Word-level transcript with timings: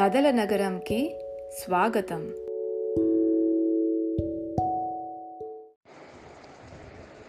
కథల 0.00 0.30
నగరంకి 0.30 1.20
స్వాగతం. 1.64 2.28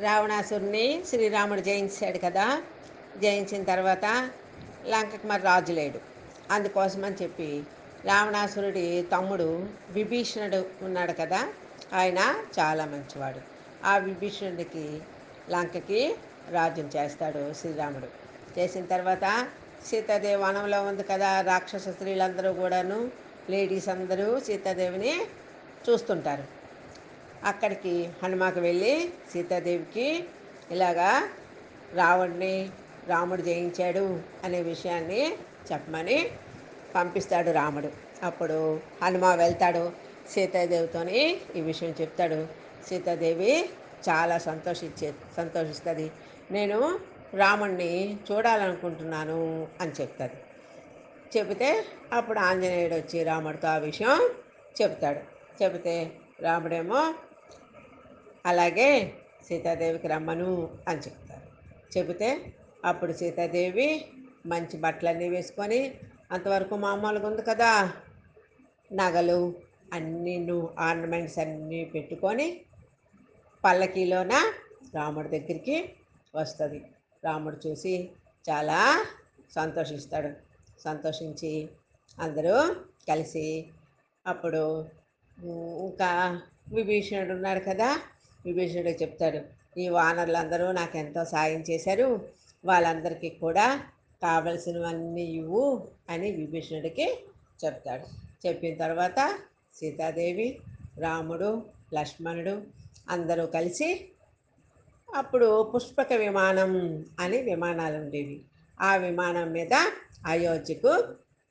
రావణాసురుని 0.00 1.02
శ్రీరాముడు 1.08 1.60
జయించాడు 1.60 2.18
కదా. 2.18 2.62
జయించిన 3.22 3.62
తర్వాత 3.62 4.30
లంకకి 4.88 5.26
మరి 5.26 5.42
రాజు 5.42 5.72
లేడు. 5.72 5.98
అందుకోసమని 6.50 7.14
చెప్పి 7.22 7.62
రావణాసురుడి 8.04 9.06
తమ్ముడు 9.12 9.66
విభీషణుడు 9.90 10.84
ఉన్నాడు 10.84 11.12
కదా. 11.12 11.48
ఆయన 11.92 12.18
చాలా 12.60 12.84
మంచివాడు. 12.84 13.40
ఆ 13.84 13.98
విభీషణుడికి 13.98 14.98
లంకకి 15.50 16.14
రాజ్యం 16.50 16.90
చేస్తాడు 16.96 17.52
శ్రీరాముడు. 17.52 18.06
చేసిన 18.60 18.84
తర్వాత 18.84 19.48
సీతాదేవి 19.86 20.42
వనంలో 20.42 20.82
ఉంది 20.82 21.02
కదా 21.02 21.40
రాక్షస 21.40 21.88
స్త్రీలందరూ 21.88 22.52
కూడాను 22.52 23.10
లేడీస్ 23.50 23.88
అందరూ 23.88 24.40
సీతాదేవిని 24.40 25.20
చూస్తుంటారు. 25.90 26.44
అక్కడికి 27.44 28.10
హనుమాకు 28.22 28.60
వెళ్ళి 28.60 29.10
సీతాదేవికి 29.32 30.24
ఇలాగా 30.70 31.28
రావణ్ణి 31.94 32.70
రాముడు 33.06 33.42
జయించాడు 33.42 34.20
అనే 34.44 34.62
విషయాన్ని 34.62 35.32
చెప్పమని 35.72 36.30
పంపిస్తాడు 36.94 37.50
రాముడు. 37.50 37.92
అప్పుడు 38.22 38.80
హనుమ 39.02 39.34
వెళ్తాడు 39.34 39.92
సీతాదేవితోని 40.30 41.40
ఈ 41.56 41.60
విషయం 41.60 41.94
చెప్తాడు. 42.00 42.46
సీతాదేవి 42.88 43.70
చాలా 44.08 44.38
సంతోషించే 44.38 45.14
సంతోషిస్తుంది. 45.36 46.10
నేను 46.50 47.00
రాముణ్ణి 47.34 48.18
చూడాలనుకుంటున్నాను 48.30 49.68
అని 49.80 49.90
చెప్తుంది 49.90 50.34
చెబితే 51.36 51.84
అప్పుడు 52.12 52.38
ఆంజనేయుడు 52.38 52.94
వచ్చి 52.94 53.24
రాముడితో 53.24 53.68
ఆ 53.68 53.78
విషయం 53.78 54.30
చెప్తాడు 54.80 55.18
చెబితే 55.62 56.12
రాముడేమో 56.42 57.14
అలాగే 58.46 59.14
సీతాదేవికి 59.48 60.08
రమ్మను 60.08 60.68
అని 60.88 60.98
చెప్తారు 60.98 61.46
చెబితే 61.96 62.54
అప్పుడు 62.84 63.12
సీతాదేవి 63.12 64.06
మంచి 64.46 64.76
బట్టలన్నీ 64.76 65.28
వేసుకొని 65.28 65.94
అంతవరకు 66.30 66.74
మామూలుగా 66.74 67.28
ఉంది 67.28 67.42
కదా 67.42 67.92
నగలు 68.92 69.54
అన్నీ 69.92 70.60
ఆర్నమెంట్స్ 70.78 71.38
అన్నీ 71.38 71.84
పెట్టుకొని 71.84 72.64
పల్లకీలోన 73.64 74.32
రాముడి 74.94 75.28
దగ్గరికి 75.28 75.94
వస్తుంది. 76.34 76.97
రాముడు 77.24 77.58
చూసి 77.66 77.94
చాలా 78.50 78.80
సంతోషిస్తాడు. 79.54 80.30
సంతోషించి 80.84 81.52
అందరూ 82.18 82.56
కలిసి 83.08 83.46
అప్పుడు 84.26 84.62
ఇంకా 85.86 86.10
విభీషణుడు 86.72 87.32
ఉన్నాడు 87.32 87.60
కదా 87.60 87.88
విభీషణుడు 88.46 88.92
చెప్తాడు 89.02 89.40
ఈ 89.80 89.88
వానరులందరూ 89.88 90.72
నాకు 90.72 90.98
ఎంతో 90.98 91.24
సాయం 91.24 91.60
చేశారు 91.70 92.08
వాళ్ళందరికీ 92.64 93.28
కూడా 93.28 93.66
కావలసినవన్నీ 94.22 95.24
ఇవ్వు 95.40 95.64
అని 96.10 96.28
విభీషణుడికి 96.30 97.06
చెప్తాడు. 97.64 98.06
చెప్పిన 98.46 98.74
తర్వాత 98.76 99.18
సీతాదేవి 99.76 100.48
రాముడు 100.98 101.50
లక్ష్మణుడు 101.94 102.54
అందరూ 103.08 103.46
కలిసి 103.46 103.88
అప్పుడు 105.14 105.72
పుష్పక 105.74 106.12
విమానం 106.12 107.04
అని 107.20 107.42
విమానాలు 107.42 107.96
ఉండేవి. 107.96 108.44
ఆ 108.80 108.96
విమానం 108.96 109.52
మీద 109.52 109.72
అయోధ్యకు 110.26 110.88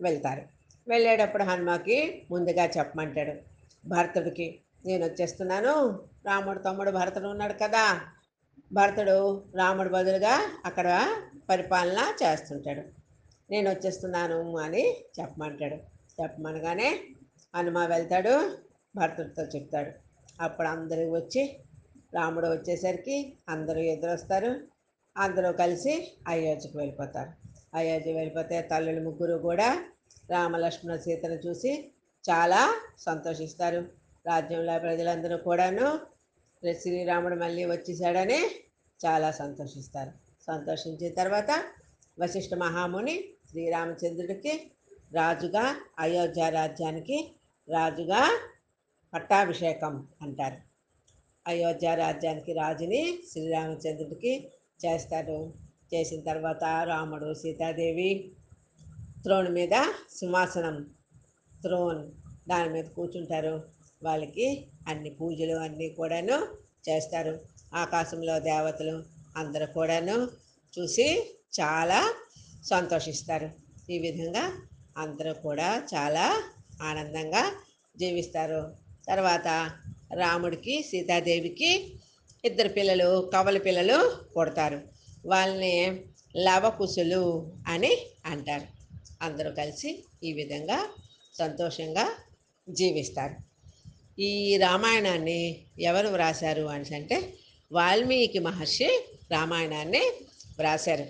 వెళ్తారు. 0.00 0.42
వెళ్ళేటప్పుడు 0.88 1.42
హనుమకి 1.42 2.26
ముందుగా 2.30 2.64
చెప్పమంటాడు 2.64 3.32
భరతుడికి 3.88 4.60
నేను 4.86 5.06
వచ్చేస్తున్నాను. 5.06 6.00
రాముడు 6.26 6.58
తమ్ముడు 6.58 6.90
భరతుడు 6.90 7.28
ఉన్నాడు 7.28 7.52
కదా. 7.52 8.00
భరతుడు 8.72 9.44
రాముడు 9.56 9.88
బదులుగా 9.88 10.50
అక్కడ 10.64 11.08
పరిపాలన 11.50 12.12
చేస్తుంటాడు. 12.22 12.82
నేను 13.50 13.70
వచ్చేస్తున్నాను 13.70 14.56
అని 14.56 15.04
చెప్పమంటాడు. 15.20 15.74
చెప్పమనగానే 16.22 17.00
హనుమ 17.56 17.78
వెళ్తాడు 17.86 18.50
భరతుడితో 18.96 19.42
చెప్తాడు. 19.42 19.90
అప్పుడు 20.40 20.68
అందరూ 20.68 21.10
వచ్చి 21.10 21.58
రాముడు 22.12 22.48
వచ్చేసరికి 22.48 23.16
అందరూ 23.48 23.80
ఎదురొస్తారు. 23.94 24.50
అందరూ 25.16 25.50
కలిసి 25.52 25.94
అయోధ్యకు 26.28 26.76
వెళ్ళిపోతారు. 26.78 27.30
అయోధ్య 27.74 28.12
వెళ్ళిపోతే 28.12 28.56
తల్లులు 28.70 29.00
ముగ్గురు 29.00 29.36
కూడా 29.38 29.68
రామలక్ష్మణ 30.30 30.94
సీతను 30.96 31.38
చూసి 31.46 31.72
చాలా 32.24 32.60
సంతోషిస్తారు. 32.98 33.80
రాజ్యంలో 34.26 34.78
ప్రజలందరూ 34.78 35.36
కూడాను 35.38 35.86
శ్రీరాముడు 36.62 37.36
మళ్ళీ 37.36 37.64
వచ్చేసాడని 37.64 38.40
చాలా 39.00 39.28
సంతోషిస్తారు. 39.30 40.12
సంతోషించిన 40.46 41.10
తర్వాత 41.14 41.50
వశిష్ఠ 42.18 42.54
మహాముని 42.54 43.16
శ్రీరామచంద్రుడికి 43.50 44.54
రాజుగా 45.14 45.64
అయోధ్య 45.98 46.50
రాజ్యానికి 46.50 47.18
రాజుగా 47.68 48.22
పట్టాభిషేకం 49.12 49.94
అంటారు. 50.22 50.58
అయోధ్య 51.48 51.94
రాజ్యానికి 51.94 52.52
రాజుని 52.52 53.00
శ్రీరామచంద్రుడికి 53.32 54.32
చేస్తాడు. 54.84 55.38
చేసిన 55.94 56.20
తర్వాత 56.20 56.64
రాముడు 56.84 57.28
సీతాదేవి 57.34 58.10
త్రోణ్ 59.22 59.48
మీద 59.48 59.74
సింహాసనం 60.18 60.76
త్రోన్ 61.52 62.02
దాని 62.48 62.68
మీద 62.70 62.86
కూర్చుంటారు. 62.96 63.54
వాళ్ళకి 64.02 64.46
అన్ని 64.88 65.10
పూజలు 65.10 65.56
అన్నీ 65.56 65.88
కూడాను 65.88 66.36
చేస్తారు. 66.88 67.32
ఆకాశంలో 67.74 68.38
దేవతలు 68.40 68.96
అందరూ 69.36 69.66
కూడాను 69.66 70.16
చూసి 70.74 71.06
చాలా 71.60 72.00
సంతోషిస్తారు. 72.64 73.48
ఈ 73.90 73.98
విధంగా 73.98 74.44
అందరూ 74.96 75.32
కూడా 75.46 75.68
చాలా 75.94 76.26
ఆనందంగా 76.82 77.42
జీవిస్తారు. 77.96 78.60
తర్వాత 79.08 79.48
రాముడికి 80.14 80.82
సీతాదేవికి 80.82 81.92
ఇద్దరు 82.44 82.68
పిల్లలు 82.68 83.30
కవల 83.34 83.58
పిల్లలు 83.58 84.16
పుడతారు. 84.36 84.80
వాళ్ళని 85.26 86.00
లవకుశులు 86.36 87.52
అని 87.66 87.96
అంటారు. 88.26 88.66
అందరూ 89.22 89.50
కలిసి 89.50 90.04
ఈ 90.24 90.32
విధంగా 90.32 90.88
సంతోషంగా 91.34 92.14
జీవిస్తారు. 92.68 93.34
ఈ 94.20 94.56
రామాయణాన్ని 94.56 95.56
ఎవరు 95.80 96.08
వ్రాసారు 96.08 96.62
అని 96.62 96.94
అంటే 96.94 97.32
వాల్మీకి 97.72 98.38
మహర్షి 98.38 99.04
రామాయణాన్ని 99.30 100.00
వ్రాశారు. 100.58 101.06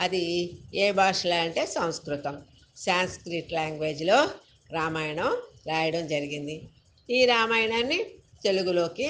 అది 0.00 0.52
ఏ 0.74 0.92
భాషలో 0.92 1.34
అంటే 1.34 1.66
సంస్కృతం. 1.66 2.42
సాంస్క్రిట్ 2.76 3.52
లాంగ్వేజ్లో 3.52 4.30
రామాయణం 4.72 5.36
రాయడం 5.66 6.06
జరిగింది. 6.06 6.62
ఈ 7.10 7.24
రామాయణాన్ని 7.24 8.04
తెలుగులోకి 8.42 9.06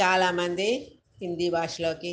చాలామంది 0.00 0.68
హిందీ 1.20 1.50
భాషలోకి 1.50 2.12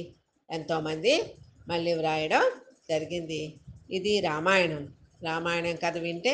ఎంతోమంది 0.51 1.23
మళ్ళీ 1.67 1.93
వ్రాయడం 1.93 2.43
జరిగింది. 2.89 3.53
ఇది 3.91 4.19
రామాయణం. 4.19 4.93
రామాయణం 5.23 5.75
కథ 5.75 5.97
వింటే 5.97 6.33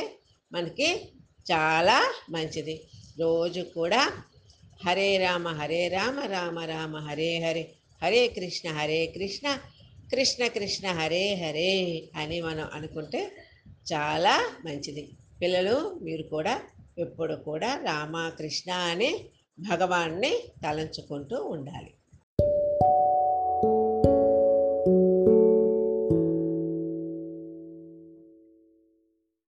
మనకి 0.52 0.88
చాలా 1.52 2.14
మంచిది. 2.30 2.76
రోజు 3.20 3.62
కూడా 3.62 4.02
హరే 4.86 5.18
రామ 5.18 5.48
హరే 5.48 5.88
రామ 5.88 6.20
రామ 6.20 6.60
రామ 6.60 6.98
హరే 6.98 7.38
హరే 7.40 7.64
హరే 8.04 8.28
కృష్ణ 8.28 8.70
హరే 8.70 9.06
కృష్ణ 9.06 9.58
కృష్ణ 10.12 10.48
కృష్ణ 10.48 10.88
హరే 10.88 11.34
హరే 11.34 12.04
అని 12.16 12.42
మనం 12.42 12.70
అనుకుంటే 12.74 13.32
చాలా 13.94 14.36
మంచిది. 14.66 15.10
పిల్లలు 15.42 16.00
మీరు 16.02 16.24
కూడా 16.24 16.62
ఎప్పుడు 16.98 17.36
కూడా 17.36 17.76
రామకృష్ణ 17.86 18.72
అనే 18.72 19.12
అని 19.12 19.12
భగవాన్ని 19.60 20.34
తలంచుకుంటూ 20.64 21.38
ఉండాలి. 21.46 21.92